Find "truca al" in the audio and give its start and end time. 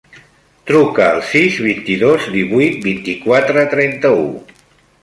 0.69-1.21